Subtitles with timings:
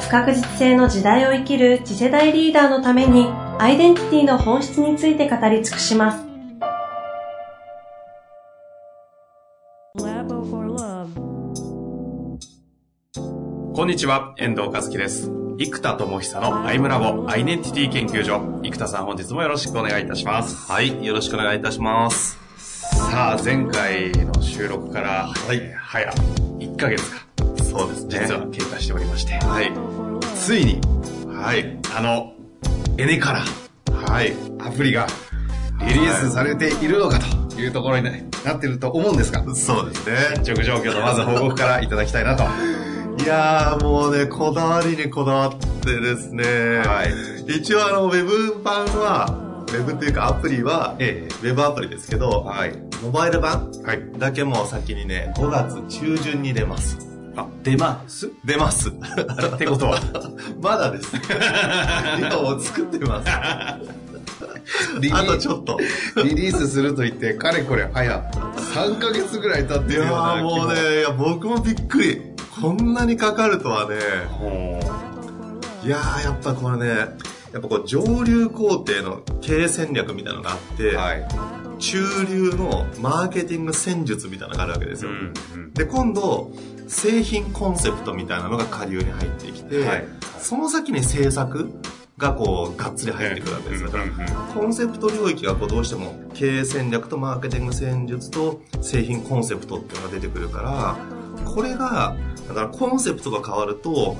[0.00, 3.26] 不確実性の時代を生きる次世代リーダーのために
[3.58, 6.28] アイデンティティの本質について語り尽くします。
[13.74, 15.30] こんにちは、遠藤和樹です。
[15.58, 18.60] 生田智久のアイムラボアイデンティティ研究所。
[18.62, 20.70] 生田さん本日もよろしくお願いいたします。
[20.70, 22.38] はい、よろしくお願いいたします。
[22.56, 27.27] さあ、前回の収録から、はい、早1ヶ月か。
[27.78, 28.18] そうですね。
[28.26, 29.34] 実は経過しておりまして。
[29.34, 29.72] はい。
[30.34, 30.80] ついに、
[31.28, 32.32] はい、あの、
[32.98, 33.44] エネから、
[33.94, 35.06] はい、アプリが
[35.86, 38.04] リリースされているのかというところに
[38.44, 40.44] なっていると思うんですが、そうですね。
[40.44, 42.44] 進捗状況のまず報告からいただきたいなと。
[43.22, 45.54] いやーもうね、こだわりにこだわっ
[45.84, 46.44] てですね、
[46.84, 57.07] はい、一応あの、ウェブ版は、ウェブっていうかアプリは、ええ、ウェブアプリですけど、はい、モバイル版、はい、だけも先にね、5月中旬に出ます。
[57.38, 58.30] あ、出ます？
[58.44, 58.88] 出ます。
[58.88, 60.00] ってことは？
[60.60, 61.12] まだです。
[62.18, 63.28] 今もう作ってます。
[63.30, 63.78] あ
[65.24, 65.78] とちょっと。
[66.24, 68.18] リリースすると言って、かれこれ早、
[68.74, 70.04] 3ヶ月ぐらい経ってるよ。
[70.04, 72.22] いやもうね、いや、僕もびっくり。
[72.60, 73.96] こんなにかかるとはね。
[75.84, 76.88] いやー、やっぱこれね、
[77.52, 81.26] やっぱこう上流工程の経営戦略みたいなのがあって、はい、
[81.78, 81.98] 中
[82.28, 85.10] 流のマーケティング戦術みたいなのがあるわけですよ。
[85.10, 86.50] うんうん、で、今度、
[86.88, 90.04] 製品コンセプトみたいなのが下流に入ってきて、はい、
[90.40, 91.70] その先に制作
[92.16, 93.90] がこう、がっつり入ってくるわけですよ。
[93.90, 100.96] だから、コンセプト領域がこう、どうしても経営戦略とマーケティング戦術と製品コンセプトっていうのが出てくるから、
[101.44, 102.16] これが、
[102.48, 104.16] だからコンセプトが変わると、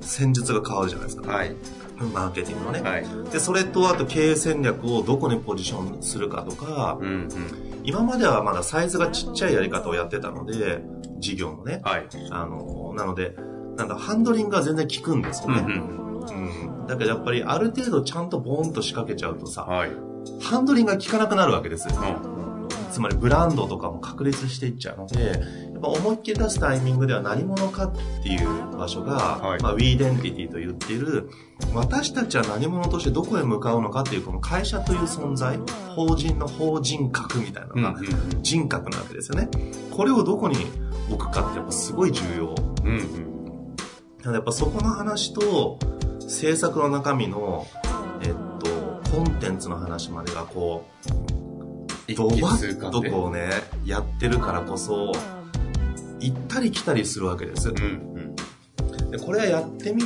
[0.00, 1.30] 戦術が変わるじゃないですか。
[1.30, 1.54] はい。
[2.12, 2.80] マーケティングのね。
[2.80, 7.28] はい、で、それとあと経営戦略をどこにポジションするかとか、うんうん、
[7.82, 10.80] 今まではまだサイズがちっちゃいやり方をやってたので、
[11.18, 11.80] 事業のね。
[11.84, 12.08] はい。
[12.30, 13.36] あの、なので、
[13.76, 15.60] なんだ、ハンドリングが全然効くんですよね。
[15.60, 19.90] うん、うん、だけどやっぱりある程度ちゃんとボーンと仕掛けちゃうとさ、はい、
[20.40, 21.94] ハンドリングが効かなくなるわけですよ。
[22.22, 22.38] うん
[22.90, 25.32] つまりブランドとかも確立していっちゃうので、や
[25.78, 31.30] っぱ思いっきり出すタイミングでは何者かっていう場所が、はい、まあ、ウィーデンティティと言っている、
[31.74, 35.58] 私たちは何者としてどこへ向かうのかっていうこの会社という存在、
[35.94, 38.00] 法人の法人格みたいなのが
[38.42, 39.48] 人格なわけですよね。
[39.90, 40.56] これをどこに
[41.10, 42.54] 置くかってやっぱすごい重要。
[42.84, 45.78] うんうん、だやっぱそこの話と
[46.26, 47.66] 制作の中身の、
[48.22, 50.86] えっと、コンテンツの話までがこ
[52.08, 53.50] う、ドバッとこうね、
[53.84, 55.12] やってるからこそ、
[56.20, 57.70] 行ったり来たりするわけです。
[57.70, 57.76] うん
[59.00, 60.02] うん、でこれはやってみ、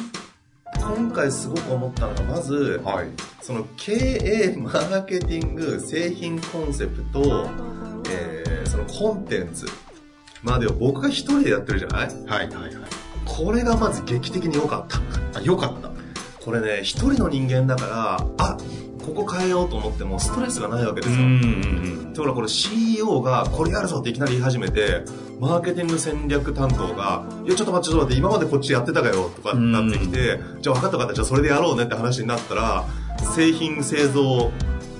[0.77, 3.09] 今回すごく思ったのが、まず、はい、
[3.41, 7.49] その経営、マーケティング、製品コンセプト、
[8.11, 9.67] えー、そのコンテンツ
[10.43, 12.09] までを僕が一人でやってるじゃない？
[12.27, 12.73] はいはいはい。
[13.25, 15.39] これがまず劇的に良かった。
[15.39, 15.91] あ、良かった。
[16.45, 18.59] これね、一人の人間だから、あ、
[19.05, 21.25] ここ変えようと思ってもストレスがないわけですよ。
[22.15, 25.03] ところこれ CEO がこれやるぞっていきなり言い始めて、
[25.41, 32.85] マーケティング戦略担当が、いやちょっと待ってちょっと待って、今までこっちやってたかよとかなってきて、じゃあ分かった分かった、じゃあそれでやろうねって話になったら、
[33.35, 34.53] 製品製造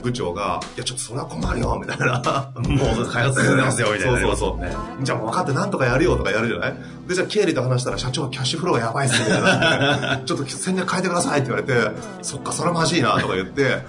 [0.03, 2.53] 部長が、いや、ちょっとそれは困るよ、みたいな。
[2.57, 4.21] もう開発進んでますよ、みたいな。
[4.21, 4.61] そうそうそう。
[4.61, 6.75] ね、じゃあもう分かってなんとかやるよとかやるじゃない
[7.09, 10.23] で、じゃあ経理と話したら、社長はキャッシュフローがやばいっす、みたいな。
[10.27, 13.85] ちょっと戦略変えてくださいって言われて、そっか、それまじいな、とか言って、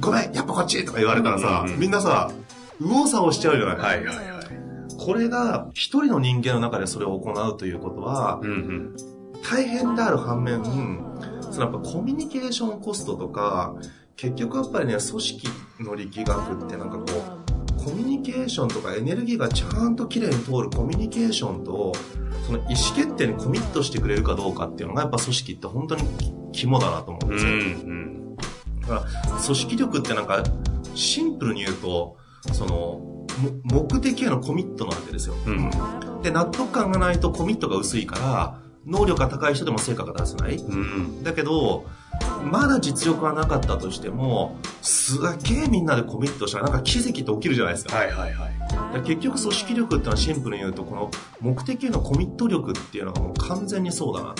[0.00, 2.30] ごめん、やっぱこっちとか言われたらさ、うんうん、みんなさ、
[2.80, 4.48] 右往左往しちゃうじゃないはいはいはい。
[4.98, 8.96] これが、一人の人間の中でそれを行うということは、うんうん、
[9.42, 10.62] 大変である反面、
[11.50, 13.74] そのやっぱコミュニケーションコストとか、
[14.18, 15.48] 結局やっぱりね、組織
[15.80, 21.94] の力学ってなんかこう、コミュニケーションとかエネルギーがちゃんと綺麗に通るコミュニケーションと、
[22.44, 26.02] その意思決定にコミットしてくれるかどうかっていうのがやっぱ組織って本当に
[26.52, 27.52] 肝だなと思うんですよ。
[27.52, 28.18] うんうん。
[28.88, 30.42] だから組織力ってなんか
[30.94, 32.16] シンプルに言うと
[32.52, 33.26] その
[33.62, 41.86] 目的へのコミットなわけですよ、うん、で納得感がないとコミットが薄いから能力が高い人でも成果が出せない、うん、だけど
[42.44, 48.48] まだ実力がなかったとしてもすげえみんなでコミットしたらなんか奇跡って起きるじゃないですか,、はいはいは
[48.98, 54.34] い、結局組織力っていうのはシンプルに言うとこの目的へのコミット力っていうのがもう完全にそうだな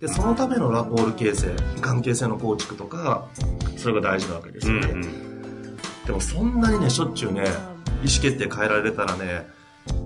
[0.00, 3.28] で、そのためのラポール形成、関係性の構築とか、
[3.78, 4.88] それが大事なわけですよね。
[4.90, 9.46] うんうん、でもそんなにね、しょっちゅうね、意思決定変えられたらね、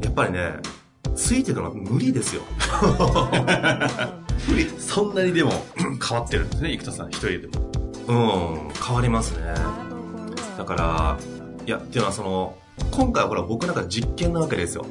[0.03, 0.53] やっぱりね、
[1.17, 2.43] ついていくのは無理ですよ。
[4.79, 7.71] そんなにでも 変わってるんですね、生田さん一人でも。
[8.09, 8.13] う
[8.69, 9.55] ん、変わりますね。
[10.59, 11.19] だから、
[11.67, 12.57] いや、っていうのはその、
[12.91, 14.85] 今回はほら僕なんか実験なわけですよ。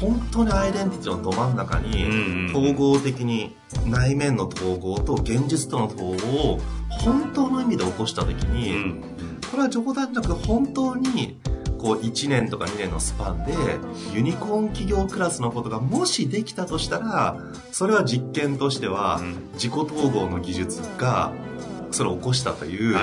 [0.00, 3.56] 本当にアイデンティティのど真ん中に、統合的に
[3.86, 9.02] 内面の統合と現実との統合を本当の意味で起こした時に、
[9.50, 11.38] これは冗談なく本当に
[11.78, 13.52] こう1年とか2年のスパンで
[14.14, 17.36] ユニコーン企業クラスのことがもしできたとしたら
[17.72, 19.20] それは実験としては
[19.54, 21.32] 自己統合の技術が
[21.90, 22.96] それを起こしたという、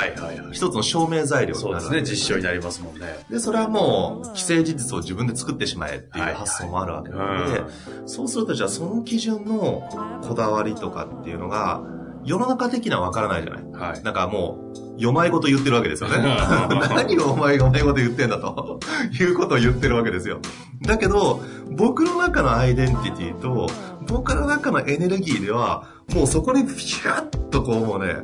[0.52, 3.25] 一つの証明材料になる、そうですね、実証になりますもんね。
[3.30, 7.64] で、それはもう、既成事実を自分で作ってしまえっていう発想もあるわけなので、
[8.06, 11.81] そうするとじゃあその基準のこだわりとかっていうのが、
[12.25, 13.64] 世の中的にはわからないじゃない？
[13.92, 14.04] はい。
[14.04, 16.18] なんかもう、よまいこと言ってるわけですよね。
[16.96, 18.80] 何をお前がお前こと言ってんだと
[19.20, 20.40] いうことを言ってるわけですよ。
[20.81, 21.42] だけど、
[21.72, 23.68] 僕の中のアイデンティティと、
[24.08, 28.16] 僕の中のエネルギーでは、もうそこにピュッとこうもうね、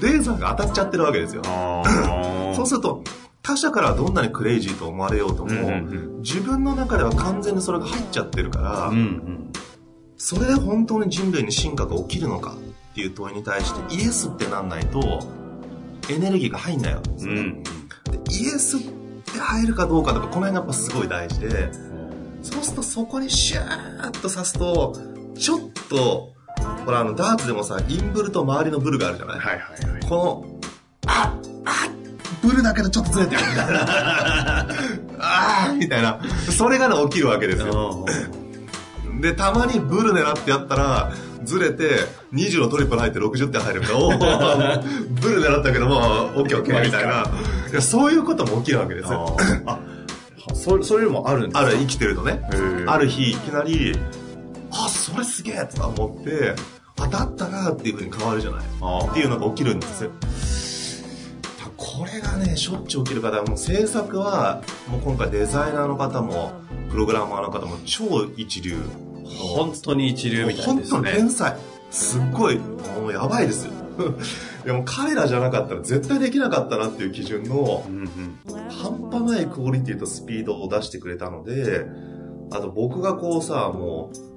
[0.00, 1.42] レーザーが当たっちゃってるわけですよ。
[2.54, 3.02] そうすると、
[3.42, 5.70] 他者からどんなにクレイジーと思われようとも、うんう
[6.18, 9.52] ん、自分の中では完全にそれが入っちゃってるから、うんうん、
[10.18, 12.52] それで本当に人類に進化が起きるのか
[12.90, 15.20] っていう問いに対してイエスってなんないと
[16.10, 17.70] エネルギーが入んないわけですよね、うん、で
[18.30, 21.70] イエスって入るかどうかとかこの辺がやっぱすごい大事で
[22.42, 24.96] そうするとそこにシューッと刺すと
[25.36, 26.32] ちょっと
[26.84, 30.60] ほらあのダーツでもさインブルと周りのブルがあるじゃない,、はいはいはい、この
[31.06, 31.88] ああ
[32.42, 33.40] ブルだけどちょっとずれてる。
[33.42, 33.86] みたいな
[35.18, 36.20] ああみたいな。
[36.56, 38.06] それがね起きるわけですよ。
[39.20, 41.12] でたまにブル狙ってやったら
[41.44, 41.90] ずれて
[42.32, 44.10] 20のトリプル入って60点入るみたいなお
[45.20, 46.00] ブル狙ったけどもオ
[46.44, 47.24] ッケーオッケーみたいな。
[47.70, 49.36] いやそういうことも起きるわけですよ。
[49.66, 49.78] あ
[50.54, 51.60] そそういうのもあるんですか？
[51.60, 52.42] ある生きてるとね。
[52.86, 53.96] ある日いきなり
[54.72, 56.54] あそれすげえと思って
[57.00, 58.60] あだったなっていうふうに変わるじゃない。
[58.60, 60.10] っていうのが起きるんですよ。
[61.76, 66.52] これがねしょっちゅう起きる方もう制作はもう今回デザイナーの方も
[66.90, 68.76] プログラマーの方も超一流
[69.38, 71.56] 本当に一流みたいですね本当天才
[71.90, 73.72] すっごいもうやばいですよ
[74.64, 77.82] でも彼らじゃなかったら絶対できなかったなっていう基準の、
[78.68, 81.86] 半端ないクオリティとスピードを出してくれたので
[82.50, 84.30] あと僕がこうさもう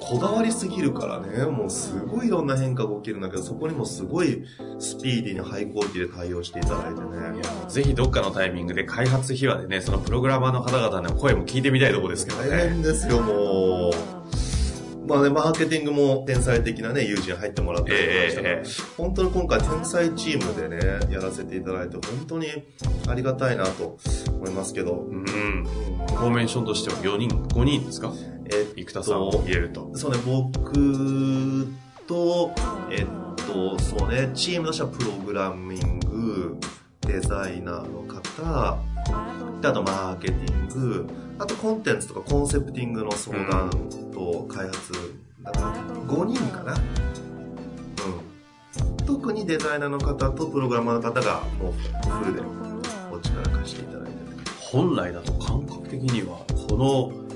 [0.00, 4.44] こだわりすぎるからね、もうすごいいろんな変化が起きるんだけど、そこにもすごい
[4.78, 7.06] スピーディーにハイクオリティで対応していただいてね。
[7.36, 12.48] いや、ぜひどっかのタイミングで開発秘話でね、そのプログラマーの方々の声も聞いてみたいところですけどね。
[12.48, 14.39] 大変ですよ、もう。
[15.10, 18.04] まあね、マーケティングも天才的なね、友人入ってもらってまし
[18.36, 22.46] たえー、本当に今回天才チームでね、やらせていただいて、本当に
[23.08, 23.98] ありがたいなと
[24.32, 24.92] 思いますけど。
[25.10, 25.24] うん。
[25.24, 28.12] フォーメーションとしては4人、5人ですか？
[28.46, 29.90] えー、生田さんを入れると。
[29.94, 31.66] そうね、僕
[32.06, 32.52] と、
[32.92, 33.06] えっ
[33.46, 36.56] と、そうね、チームとしてはプログラミング、
[37.00, 38.78] デザイナーの方、
[39.60, 41.06] であとマーケティング、
[41.38, 43.70] あとコンテンツとかコンセプティングの相談
[44.12, 44.92] と開発、
[45.42, 45.74] だから
[46.06, 46.74] 5人かな。
[46.74, 46.80] うん。
[49.06, 51.72] 特にデザイナーの方とプログラマーの方がもう
[52.08, 52.42] フルで
[53.10, 54.12] お力貸していただいて
[54.60, 56.38] 本来だと感覚的には
[56.68, 57.29] この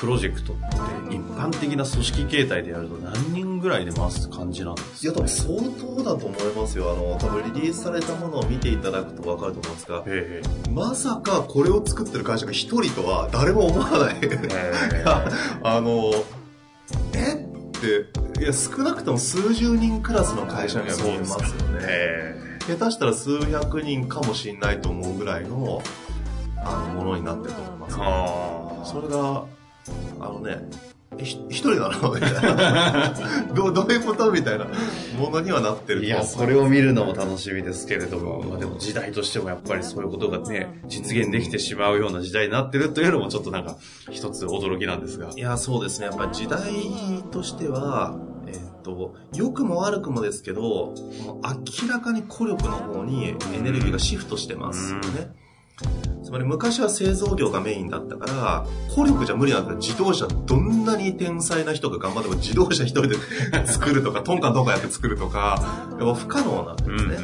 [0.00, 6.92] プロジェクトって一般的な組織形態でやると何人ぐらいで回す感じなんですいや多分相当だと思いますよ。
[6.92, 10.04] あの多分リリースされたものを見ていただくと分かると思うんですが
[10.72, 14.16] まさかこれを作ってる会社が一人とは誰も思わない。
[15.62, 16.12] あの
[17.12, 17.34] え？
[17.34, 22.34] っていや少なくとも数十人クラスの会社には見えますよね。
[22.66, 25.82] 下手したら数百人かもしれないと思うぐらいの
[26.56, 27.90] あのものになってると思いま
[28.84, 29.44] す、ね、それが
[30.20, 30.68] あのね、
[31.18, 33.14] 一人なのみたいな
[33.54, 33.74] どう。
[33.74, 34.66] どういうことみたいな
[35.18, 43.76] ものにはなってるいや、それを見るのも楽しみですけれども、まあでも時代としてもやっぱりそういうことがね、実現できてしまうような時代になってるというのもちょっとなんか
[44.10, 45.30] 一つ驚きなんですが。
[45.34, 46.06] いや、そうですね。
[46.06, 46.60] やっぱり時代
[47.30, 48.16] としては、
[48.46, 50.94] えっと、良くも悪くもですけど、
[51.82, 55.32] 明らかに孤力の方にエネルギーがシフトしてますよね。
[56.30, 63.16] つまり昔は製造業がメインだったから、効力じゃ無理なんだ自動車どんなに天才な人が頑張っても自動車一人で
[63.66, 65.60] 作るとか、トンカントンカンやって作るとか、
[65.90, 67.16] やっぱ不可能なんですね。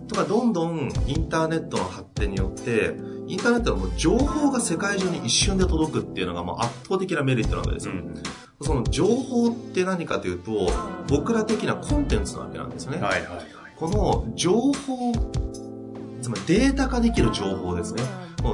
[0.00, 2.98] うん、とか、どんどんインターネットの発展によって、
[3.28, 7.94] インターネットはもう情報が世界中に一瞬で届くっていうのがもう圧倒的なメリットなわけですよ。
[7.94, 8.14] うん、
[8.60, 10.68] その情報って何かというと、
[11.08, 12.98] 僕ら的なコンテンツなわけなんですね。
[12.98, 13.46] はいはいはい。
[13.74, 15.14] この情報、
[16.20, 18.02] つまりデータ化できる情報ですね。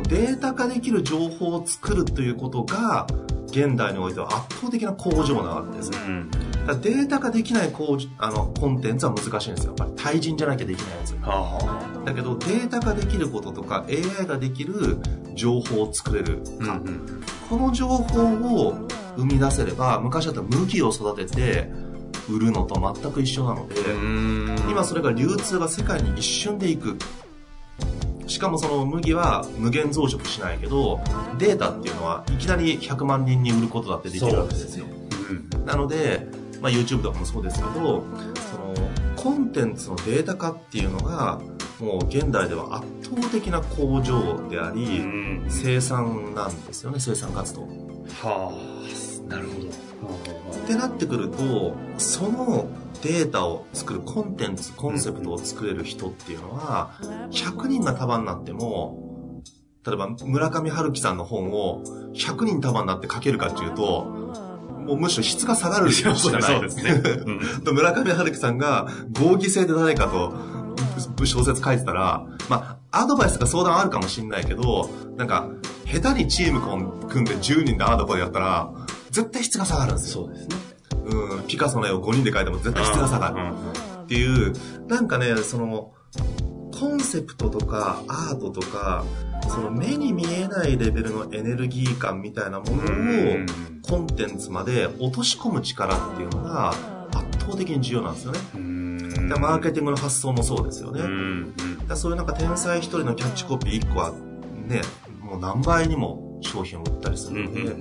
[0.02, 3.06] データ化できる情報を作るということが、
[3.48, 5.90] 現代においては圧倒的な工場なわけです。
[5.92, 6.30] うん
[6.66, 9.74] だデータ化できない工あのコンテンツは難しいんですよ。
[9.78, 11.14] やっぱり対人じゃなきゃできないやつ。
[11.22, 14.98] はあ、だけどデータ化できることとか AI ができる
[15.34, 18.74] 情報を作れるか、うんうん、この情報を
[19.16, 21.70] 生み出せれば昔だったら麦を育てて
[22.28, 23.74] 売るのと全く一緒なので
[24.70, 26.96] 今それが流通が世界に一瞬でいく
[28.30, 31.00] しかもその麦は無限増殖しないけど
[31.38, 34.86] データっていうのはいきなり100万人に売ることだってできるわけですよ、
[35.52, 36.26] うん、なので、
[36.60, 38.04] まあ、YouTube とかもそうですけどその
[39.16, 41.40] コンテンツのデータ化っていうのが
[41.80, 45.02] もう現代では圧倒的な工場であり、
[45.48, 47.62] 生産なんですよね生産活動。
[47.62, 49.68] はあなるほど。
[49.68, 52.68] ってなってくるとその
[53.02, 56.92] データを作るコンテンツコンセプトを作れる人っていうのは
[57.30, 59.42] 100人が束になっても
[59.86, 61.82] 例えば村上春樹さんの本を
[62.14, 67.02] 100人束になって書けるかっていうともうむしろ質が下がるじゃないそうですね。
[67.64, 70.32] 村上春樹さんが合議制で誰かと
[71.26, 75.48] 小説書いてたら、まあ、アドバイスとか相談あるかもしんないけど、なんか、
[75.86, 76.60] 下手にチーム
[77.08, 78.70] 組んで10人でアドバイスやったら、
[79.10, 80.24] 絶対質が下がるんですよ。
[80.26, 80.69] そうですね。
[81.10, 83.54] うん、ピカソの絵を5人で描いても絶対質が下がる。
[84.02, 84.52] っていう、
[84.88, 85.92] なんかね、その、
[86.78, 89.04] コンセプトとかアートとか、
[89.48, 92.86] その目に見えないレベルのエネルギー感みたいなものを
[93.82, 96.78] コンテンツまで落とし込む力っていうのが圧
[97.40, 98.38] 倒的に重要なんですよね。
[99.38, 101.02] マーケティングの発想もそうですよね。
[101.86, 104.12] だそういうなんか天才一人のキャッチコピー1個は
[104.66, 104.82] ね、
[105.20, 107.76] もう何倍にも商品を売ったりするので、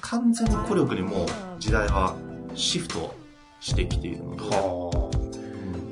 [0.00, 1.26] 完全に孤力にも
[1.58, 2.14] 時代は
[2.58, 3.14] シフト
[3.60, 5.18] してきているので。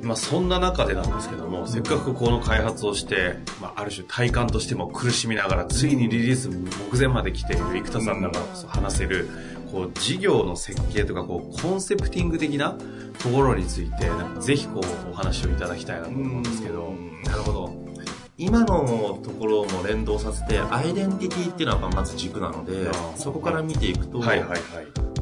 [0.03, 9.27] まあ、そんな中でなんですけども、せっかくこの開発をして、まあ、ある種体感としても苦しみながら、ついにリリース目前まで来ている生田さんだからこそ話せる、
[9.69, 12.77] こう、事業の設計とか、こう、コンセプティング的な
[13.19, 14.09] ところについて、
[14.39, 16.93] ぜひこう、お話をいただきたいなと思うんですけど。
[17.25, 17.87] なるほど。
[18.37, 24.61] 今のところも連動させて、アイデンティティっていうのはまず軸なので、そこから見ていくと、はいはいはい、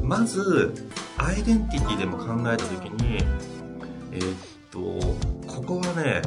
[0.06, 0.72] まず、
[1.18, 3.18] アイデンティティでも考えたときに、
[4.12, 4.38] えー、っ
[4.70, 4.78] と、
[5.46, 6.22] ここはね、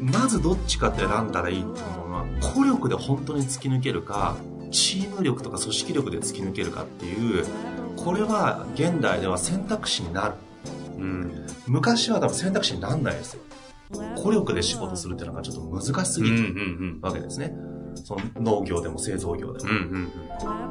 [0.00, 4.36] まずどっちかって選んだらいいと思うのは、孤力で本当に突き抜けるか、
[4.74, 7.46] チーム力とか組織力で突き抜けるかっていう
[7.96, 10.34] これは現代では選択肢になる、
[10.98, 13.42] うん、昔は多分選択肢にならないですよ。
[14.16, 17.54] 孤力で仕事するっていうのがちょっと難しすぎるわけですね、
[17.96, 20.12] その農業でも製造業でも、うん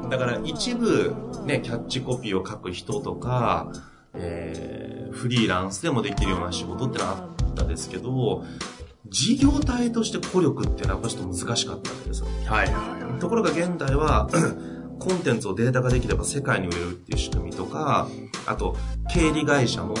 [0.02, 1.14] うん、だから一部
[1.44, 3.72] ねキャッチコピーを書く人とか、
[4.14, 8.44] えー、フリーランスでもできるような仕事ってのはあったですけど
[9.06, 12.26] 事業体として孤力っていうのはちょっと難しかったわけですよ。
[12.46, 14.28] はいはい、ところが現代は
[14.98, 18.08] コンテンツをデータ化できれば世界に売れるっていう仕組みとか、
[18.46, 18.76] あと、
[19.12, 19.94] 経理会社も、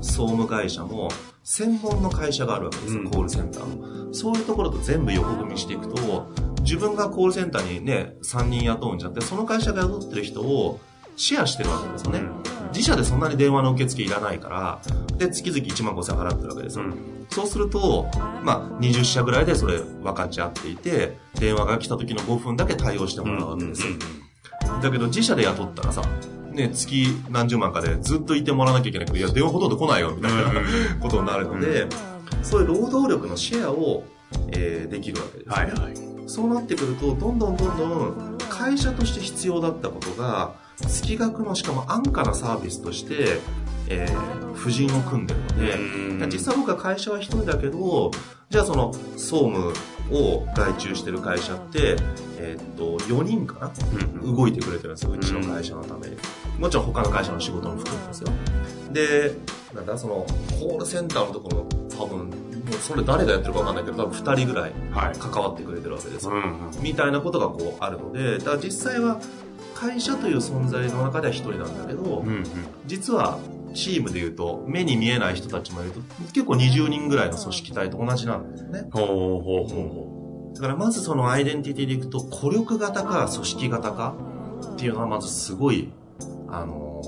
[0.00, 1.08] 総務会社も、
[1.42, 4.14] 専門の会社があるわけですよ、うん、コールセンターの。
[4.14, 6.28] そういうところと全部横組みしていくと、
[6.66, 10.80] 自分がコールセンターにね、3人雇うんじゃなくて、その会社が雇ってる人を
[11.14, 12.22] シェアしてるわけですよね。
[12.72, 14.80] 自社でそんなに電話の受付いらないから、
[15.16, 16.84] で、月々1万5千払ってるわけですよ。
[16.84, 18.06] うんそうすると、
[18.42, 23.82] まあ、20社ぐらいでそれ分かち合っていて、電話が来た時の5分だけ対応してもらうわけです。
[24.82, 26.02] だけど自社で雇ったらさ、
[26.52, 30.52] ね、月何十万かでずっといてもらわなきゃいけないけど、いや、電話ほとんど来ないよ、みたいな
[31.02, 31.88] ことになるので、
[32.42, 34.04] そういう労働力のシェアを、
[34.52, 35.54] えー、できるわけです、ね。
[35.56, 36.15] はいはい。
[36.26, 43.38] そうなってくると、どんどんどんどん会社として必要だったことが、月額のしかも安価なサービスとして、
[43.88, 48.10] えー、婦人を組んでるので、実際僕は会社は一人だけど、
[48.50, 49.72] じゃあその総務
[50.10, 51.96] を外注してる会社って、
[52.38, 53.72] えー、っと、4人かな、
[54.22, 56.16] うん、動いてくれてるんですよ、うちの会社のために。
[56.58, 58.28] もちろん他の会社の仕事も含めですよ。
[58.92, 59.34] で、
[59.74, 60.26] なんだ、その、
[60.60, 61.66] コールセンターのところ
[61.96, 62.30] 多分、
[62.80, 64.72] それ誰がやってるかわかんないけど、多分2人ぐらい
[65.18, 66.32] 関わってくれてるわけですよ。
[66.32, 69.20] はい、みたいなことがこうあるので、だから実際は
[69.74, 72.44] 会社という存在の中では1人なんだけど、うんうん、
[72.86, 73.38] 実は
[73.74, 76.00] チームでいうと、目に見えない人たちもいると、
[76.32, 78.88] 結構20人ぐらいの組織体と同じなんですよね。
[78.90, 80.54] ほうほうほうほう。
[80.54, 84.14] だからまずそのアイデンティティでいくと、孤力型か組織型か
[84.72, 85.92] っていうのはまずすごい、
[86.48, 87.02] あの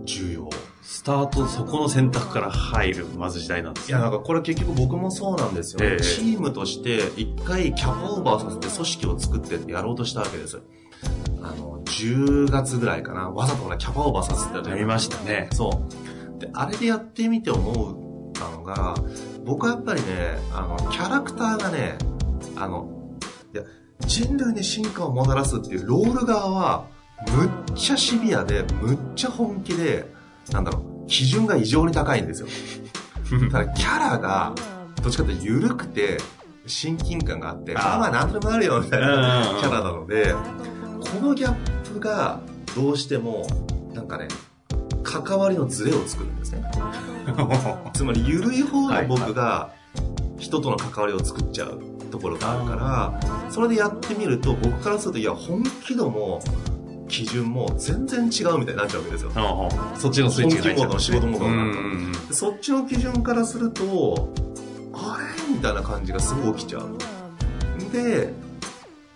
[0.00, 0.50] ー、重要。
[0.82, 10.60] スタート、そこの選択から入る、まず時代なんです、ね、いや、なんかこれ結局僕もそうなんですよ、ね、えー、チームとして一回キャパオーバーさせて組織を作ってってやろうとしたわけです。
[11.40, 15.48] あの、10月ぐらいかな、わざとね、キャパオーバーさせてたやりましたね。
[15.52, 15.86] そ
[16.36, 16.40] う。
[16.40, 18.94] で、あれでやってみて思ったのが、
[19.44, 21.96] 僕はやっぱりね、あの、キャラクターがね、
[22.56, 22.88] あの、
[23.54, 23.62] いや、
[24.00, 26.86] 人類に進化をもたらすっていうロール側は、
[27.36, 30.11] むっちゃシビアで、むっちゃ本気で、
[30.50, 32.48] なんだろう、基準が異常に高いんですよ。
[33.50, 34.54] ただ、キャラが、
[35.02, 36.18] どっちかって緩くて、
[36.66, 42.40] 親近感があって、まあまあ何でもあるよ、みたいなキャラなので、このギャップが、
[42.74, 43.46] どうしても、
[43.92, 44.28] なんかね、
[45.02, 46.64] 関わりのズレを作るんですね。
[47.92, 49.70] つまり、緩い方の僕が、
[50.38, 51.80] 人との関わりを作っちゃう
[52.10, 56.40] ところがあるから、それでやってみると、僕からすると、いや、本気度も、
[57.12, 59.30] 基準も全然違うみたいになっちゃうわけですよ。
[59.96, 61.64] そっちのスイッチが入っちゃう、仕事モードにな
[62.10, 62.34] ると。
[62.34, 64.32] そっちの基準からすると、
[64.94, 65.54] あれ？
[65.54, 66.96] みたいな感じがすごい起きちゃう。
[67.92, 68.32] で、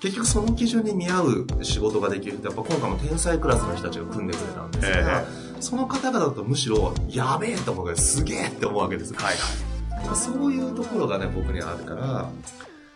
[0.00, 9.14] 結局その基準に見合う仕事ができるってやっぱ今回も天才クラスの人たちが組んでくれたんですが、えー、その方々だとむしろやべえと思うからすげえって思うわけです。
[9.14, 10.16] はいはい。
[10.16, 12.28] そういうところがね、僕にあるから、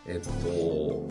[0.06, 1.08] えっと、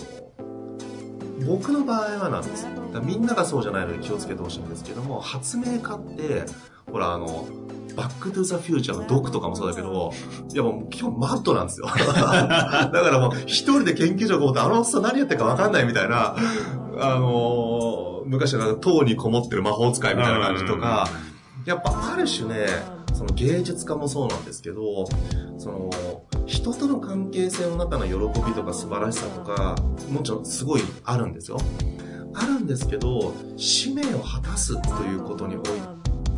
[1.46, 2.68] 僕の場合はなんです
[3.04, 6.46] みんながそうじゃないので気をつけてほしいんですけども、発明家って、
[6.92, 7.48] ほらあの、
[7.96, 10.12] バックトゥザフューチャーのドクとかもそうだけど、
[10.54, 11.88] いやもう基本マットなんですよ。
[11.92, 16.36] だからもう一人で研究所こもって、あのおっさん何やってるかわかんないみたいな、
[17.00, 21.10] あのー、昔は塔にこもってる魔法使いみたいな感じとか、
[21.66, 22.68] やっぱある種ね、
[23.14, 25.06] その芸術家もそうなんですけど、
[25.58, 25.90] その、
[26.46, 29.76] 人との関係性の中の喜びとか素晴らしさとか、
[30.10, 31.58] もちろんすごいあるんですよ。
[32.34, 35.72] あるんですけど、使命を果たすということにおいて、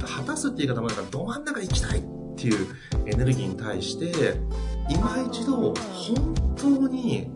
[0.05, 2.03] 果たすって言い方もなんかど真ん中行きたいっ
[2.35, 2.67] ていう
[3.05, 4.39] エネルギーに対して、
[4.89, 7.31] 今一度本当に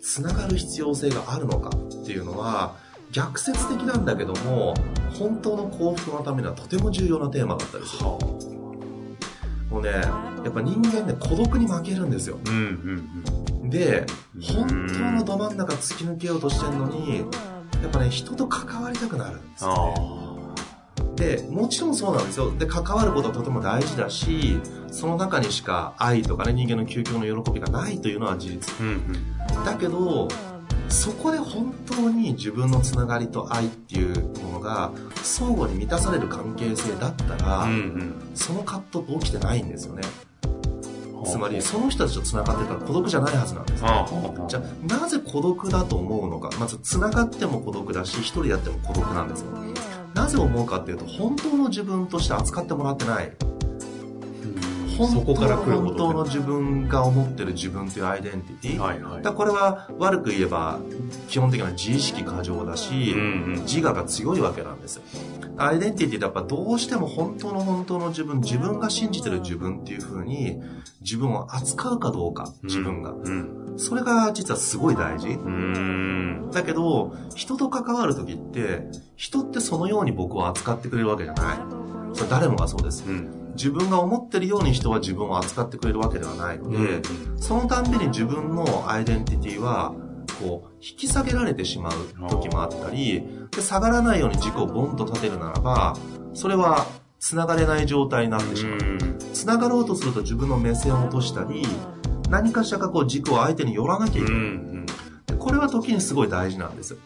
[0.00, 2.76] つながる必要性があるのかっていうのは、
[3.12, 4.74] 逆説的なんだけども、
[5.18, 8.51] 本当の幸福のためにはとても重要なテーマだったりする。
[9.72, 12.38] もうね、やっぱ人間ね、孤独に負けるんですよ。
[12.46, 14.04] うんうんうん、で、
[14.42, 14.74] 本当
[15.10, 17.24] のど真ん中突き抜けようとしてるのに、や
[17.88, 20.22] っぱね、人と関わりたくなるんですよね。
[21.16, 22.52] で、もちろんそうなんですよ。
[22.52, 28.78] で、関わることはとても大事だし、その中にしか愛とかね、人間の究極の喜びがないというのは事実。
[28.80, 28.88] うん
[29.56, 30.28] うん、だけど、
[30.92, 40.02] そこで本当に自分のつながりと愛っていうものが相互に満たされる関係性だったら、うんうん、その葛藤って起きてないんですよね。
[41.24, 43.88] つまりその人たちと繋がってたら孤独じゃないはずなんです、ね、
[44.48, 46.50] じゃあなぜ孤独だと思うのか。
[46.58, 49.52] まず繋がっても孤独だし一人やっても孤独なんですよ。
[50.14, 53.32] なぜ思うかっていうと本当の自分として扱ってもらってない
[54.96, 60.80] 本当の本当の自分が思ってる自分というアイデンティティ、はいはい、だこれは悪く言えば
[61.28, 65.00] 基本的な自意識過剰だし、うんうん、自我が強いわけなんです。
[65.58, 70.60] アイデンティティってやっぱどうしても本当の本当の自分自分が信じてる自分っていうふうに
[71.02, 73.72] 自分を扱うかどうか自分が、うん。
[73.72, 75.38] うん、それが実はすごい大事。
[76.52, 81.56] だけど人と関わる時って人ってそのように僕を扱ってくれるわけじゃない。
[82.14, 87.02] それ誰もがそうです、うん自分が思ってるように人は自分を扱ってくれるわけではないので、うん、
[87.36, 89.94] そのたんびに自分のアイデンティティは、
[90.40, 91.92] こう、引き下げられてしまう
[92.28, 95.96] 時もあったり、で下がらないように軸をボンと立てるならば、
[96.34, 96.86] それは
[97.18, 98.78] 繋がれない状態になってしまう。
[99.32, 101.64] 繋がろうとすると自分の目線を落としたり、
[102.30, 105.36] 何かしらかこう軸を相手に寄らなきゃいけない。
[105.38, 106.96] これは時にすごい大事なんです。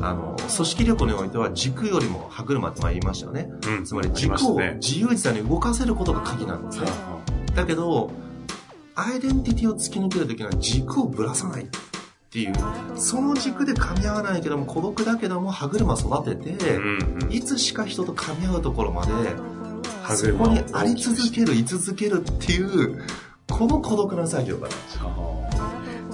[0.00, 3.50] あの、組織力においては軸よりも歯車って言いましたよね。
[3.66, 6.86] うん、つまり軸を自由自在に動かせることが鍵なんですね。
[7.54, 8.10] だけど、
[8.94, 11.66] アイデンティティを突き抜けるときには軸をぶらさないっ
[12.30, 12.54] ていう、
[12.96, 19.12] その軸で噛み合わないけども孤独だけども歯車育てて、うんうん、いつしか人と噛み合うところまで、
[20.16, 23.02] そこにあり続ける、居続けるっていう、
[23.50, 24.68] この孤独な作業が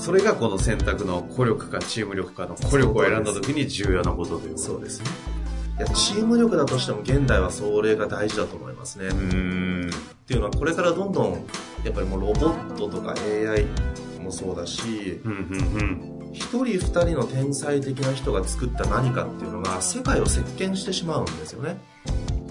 [0.05, 5.07] それがこの選択の孤力かチーム力かの孤力を選んだ時に重要なことというそうですね。
[5.79, 9.07] いやチーム力だとしても現代はそれが大事だと思いますね。
[9.07, 9.91] うん。
[9.91, 11.33] っていうのはこれからどんどん
[11.85, 13.65] やっぱりもうロボットとか AI
[14.23, 21.81] もそうだし、うんうんうん、一人二人の天才的な人が作った何かっていうのが世界を席巻してしまうんですよね。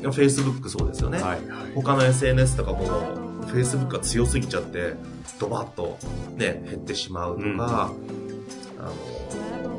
[0.02, 3.23] Facebook そうですよね、はいはい、他の SNS とかも
[3.54, 4.96] Facebook が強すぎちゃって
[5.40, 5.98] ドバッと
[6.36, 7.92] ね減ってしまうとか、うん、あ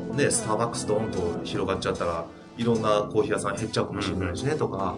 [0.09, 2.25] のねスターバックスドーンと広がっちゃったら
[2.57, 4.95] いろんなコーヒー屋さん減っちゃうかもしれないしね、とか。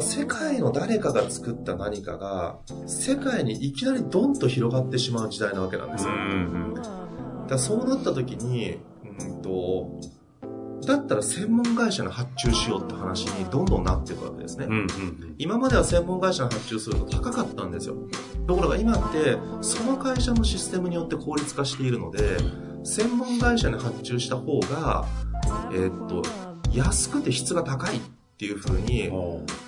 [0.00, 8.78] 世界の誰かが作った何かが世界にいきなりドンと広がってしまう時代なわけなんですよ、うんうん、だそうなった時に、
[9.18, 10.00] うんと
[10.86, 14.66] だったら専門会社に発注しようって話にどんどんなっていくわけですね。
[14.66, 17.96] うんうん、今までは専門会社に発注すると高かったんですよ。
[18.46, 22.36] ところが今って、その会社のシステムによって効率化しているので、
[22.84, 25.06] 専門会社に発注した方が、
[25.72, 26.22] えーっと、
[26.72, 28.00] 安くて質が高いっ
[28.36, 29.10] ていう風に、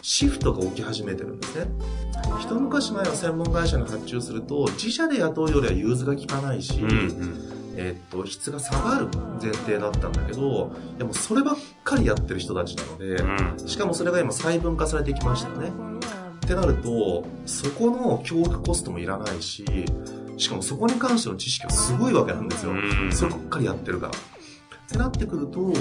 [0.02, 1.66] シフトが起き始めてるんですね。
[2.40, 7.45] 一昔前は専門会社に発注すると、自社で雇うよりは融通が効かないし、うんうん
[7.76, 9.08] えーっと、質が下がる
[9.40, 15.70] 前提だったんだけど、でもそればっかりやってる人たちなので、うんしかもそれが今細分化されてきましたよね。
[16.44, 19.64] ってなると、そこの教育コストもいらないし、
[20.36, 22.72] しかもそこに関しての知識がすごいわけなんですよ。
[22.72, 24.12] うんそればっかりやってるから。
[24.12, 25.72] ってなってくると、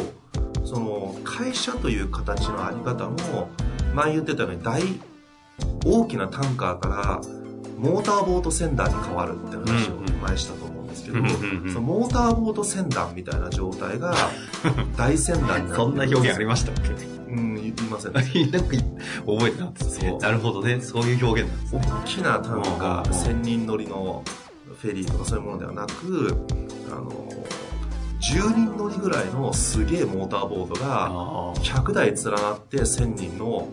[0.65, 3.49] その、会社という形のあり方も、
[3.93, 4.81] 前言ってたように大、
[5.85, 7.21] 大きなタンカーから、
[7.77, 11.73] モーターボート船団に変わるって話を前したと思うんですけど、うんうんうん。
[11.73, 14.15] そのモーターボート船団みたいな状態が
[14.97, 16.91] 大船団になってそんな表現ありましたっけ？
[17.27, 18.13] うん、言いません。
[18.15, 20.09] なんか覚えてなかったですね。
[20.09, 20.19] そう。
[20.19, 20.79] なるほどね。
[20.81, 21.81] そういう表現なんですね。
[22.03, 24.23] 大きなタンカー、うん1000人乗りの
[24.81, 26.45] フェリーとかそういうものではなく、
[26.91, 27.09] あの、
[28.21, 33.67] 10人乗りぐらいのすげえモーターボートが、あ100台連なって1000人の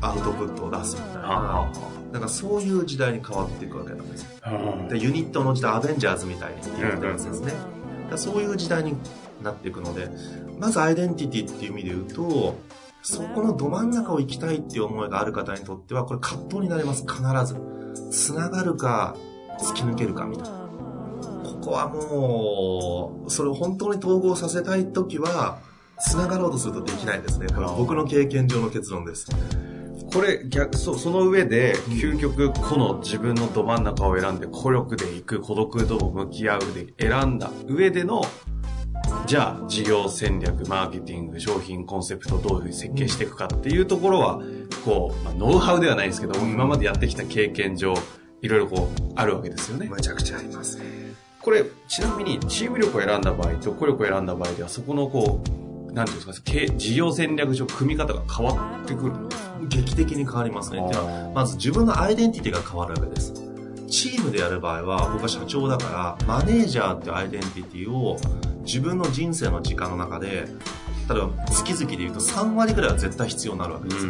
[0.00, 1.70] アウトプットを出すみたいな、
[2.12, 4.28] なんかそういう時代に変わっていくわけなんですよ。
[4.42, 7.52] あでユニットの時代、アベンジャーズみたいに言ってるやつですね。
[8.10, 8.94] だそういう時代に
[9.42, 10.10] なっていくので、
[10.58, 12.56] まずアイデンティティっていう意味で言うと、
[13.02, 17.56] そこのど真ん中を行きたいっていう思いがある方にとっては、これ葛藤になります、必ず。
[18.10, 19.16] つながるか、
[19.60, 20.58] 突き抜けるか、みたいな。
[21.44, 25.58] ここはもう、それを本当に統合させたいときは、
[26.00, 27.48] つながろうとするとできないですね。
[27.48, 29.28] これは僕の経験上の結論です。
[30.12, 38.22] これ逆そその上で究極この自分のど真ん中を選んで孤力でいく孤独とも向き合うで選んだ上での
[39.26, 44.40] じゃあ事業戦略マーケティング商品コンセプトどういうふうに設計していくかっていうところは
[44.84, 47.94] こう、まあノウハウではないですけど今までやってきた経験上
[48.40, 49.90] いろいろこうあるわけですよね。
[49.94, 50.84] めちゃくちゃありますね。
[51.40, 55.42] これちなみにチーム力を選んだ場合と孤力を選んだ場合ではそこのこ
[55.88, 60.84] うなんていうんですか経事業戦略上組み方が変わってくるんですか劇的に変わりますね。
[60.84, 63.32] っていうのはまず自分のアイデンティティが変わるわけです。
[63.88, 68.18] チームでやる場合は、僕は社長だから、マネージャーっていうアイデンティティを
[68.64, 70.46] 自分の人生の時間の中で、
[71.08, 74.06] 例えば月々で言うと3割ぐらいは絶対必要になるわけです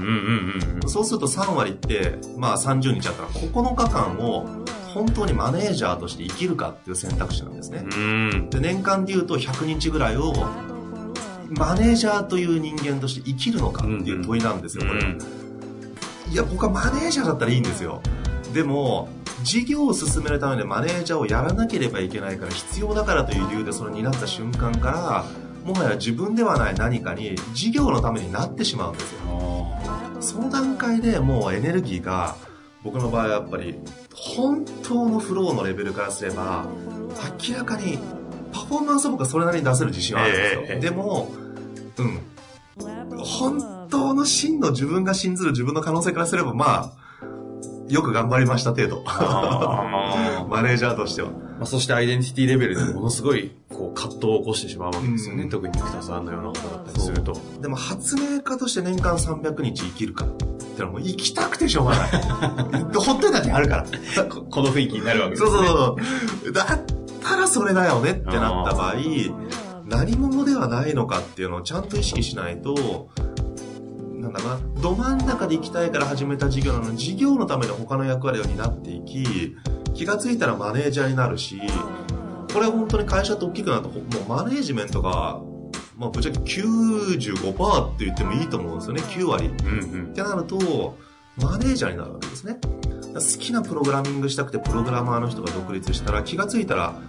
[0.89, 4.49] そうすると3割って、まあ30日あったら9日間を
[4.93, 7.85] 本当にマネージャーとして生きるかっていう選択肢なんですね。
[7.85, 10.33] うんで年間で言うと100日ぐらいを
[11.51, 15.17] マネージャーという人間として生きるのかっていう問いなんですよ、これ。
[16.31, 18.03] いや、僕はマネージャーだったらいいんですよ。
[18.53, 19.09] でも、
[19.43, 25.25] 事業を進めるためにマネージャーをやらなければいけないから必要だからという理由でそれになった瞬間から、
[25.65, 29.19] もはや自分ではない何かに事業のためになってしまうんですよ。
[30.21, 32.37] その段階でもうエネルギーが、
[32.83, 33.79] 僕の場合はやっぱり、
[34.15, 36.67] 本当のフローのレベルからすれば、
[37.49, 37.99] 明らかに、
[38.53, 40.61] パフォーマンスは僕はそれなりに出せる自信はあるんですよ。
[40.63, 41.31] ええでも、
[41.99, 42.21] うん。
[43.91, 49.03] 本当の真の自分が信ずる自分の可能性からすれば、まあ、よく頑張りました程度。
[50.49, 51.31] マネージャーとしては。
[51.31, 62.11] まあ、そしてアイデンティティレベルでものすごいこう葛藤を起こしてしまうわけですよね、うん特に生田さんのような方だったりするとでも発明家として年間300日生きるかってのはもう生きたくてしょうがない。
[62.95, 64.25] ほっといたってあるから。
[64.27, 65.97] ここの雰囲気になるわけですねそうそう
[66.45, 66.53] そう。
[66.53, 66.67] だっ
[67.25, 68.95] たらそれだよねってなった場合、
[69.89, 73.09] 何者ではないのかっていうのをちゃんと意識しないと、
[74.81, 79.57] ど真ん中で行きたいから始めた事業なのに、事業のために他の役割を担っていき、
[79.95, 81.61] 気がついたらマネージャーになるし、
[82.53, 85.41] これ本当に会社って大きくなると、もうマネージメントが、
[85.97, 89.47] まあぶっちゃけ95%って言ってもいいと思うんですよね、9割。
[89.47, 90.97] うんってなると、
[91.41, 92.59] マネージャーになるわけですね。
[93.15, 97.01] 好きなプログラミングしたくてプログラマーの人が独立したら気がついたら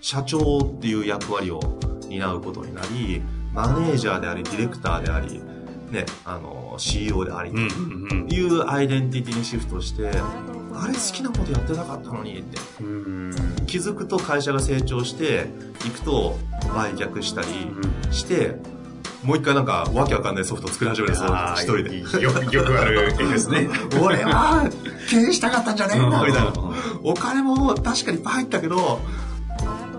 [0.00, 1.60] 社長っていう役割を
[2.08, 3.22] 担うことになり、
[3.52, 5.42] マネージャーであり、ディレクターであり、
[5.90, 10.10] ね、あの、CEO であり、うんうんうんいうアイデンティティにシフトして、
[10.74, 12.58] あれ好きなことやってなかったのにって。
[12.80, 13.32] うん。
[13.66, 15.46] 気づくと会社が成長して
[15.86, 16.38] いくと
[16.74, 17.48] 売却したり
[18.10, 18.56] して、
[19.24, 22.22] もう一回なんかわけわかんないソフト作り始めるんですよ、あー一人で。
[22.22, 23.68] よくよくある絵ですね。
[24.00, 24.70] 俺は
[25.10, 26.10] 経営したかったんじゃねえん。
[26.10, 26.48] だみたいな。
[26.48, 26.54] うん。
[27.02, 29.00] お金も確かにいっぱい入ったけど、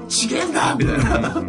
[0.07, 1.41] ちげえんだみたいな。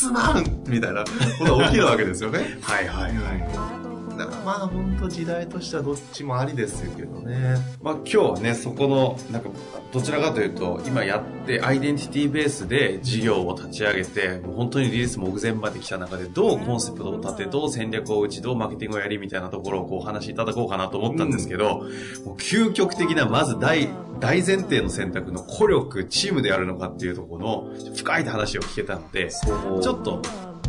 [0.00, 1.04] すまんみたいな
[1.38, 2.56] ことが起きるわけですよね。
[2.62, 3.79] はいはいはい
[4.20, 7.56] だからまあ本当時代としてはどっちもありですけどね。
[7.82, 9.48] まあ今日はね、そこの、なんか、
[9.92, 30.20] どちらかというと、今やってアイデンティティベースで事業を立ち上げて、もう本当にリリース目前まで来た中で、どうコンセプトを立て、どう戦略を打ち、どうマーケティングをやりみたいなところをこうお話しいただこうかなと思ったんですけど、うん、もう究極的な、まず大、大前提の選択の孤力、チームでやるのかっていうところの深い話を聞けたので、ちょっと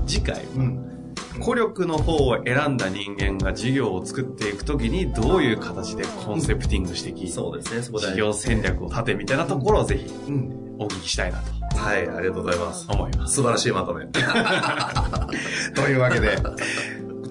[0.07, 1.00] 次回、うん
[1.41, 10.11] 孤力の方を選んだ人間が事業を作っていくときにどういう形でコンセプティングしてき、そうですね、そこ事業戦略を立てみたいなところをぜひ、
[10.77, 11.77] お聞きしたいなと。
[11.77, 12.87] はい、ありがとうございます。
[12.89, 13.35] 思います。
[13.35, 14.05] 素晴らしいまとめ。
[15.75, 16.37] というわけで、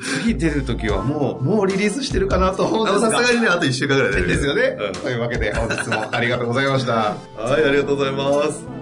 [0.00, 3.10] 次出るときはもう、もうリリースしてるかなと思うんですが。
[3.10, 4.22] さすがにね、あと1週間ぐらいで。
[4.22, 4.92] ですよね、うん。
[4.92, 6.92] というわけで、本日もありがとうございました。
[6.92, 7.16] は
[7.58, 8.79] い、ありがとうございます。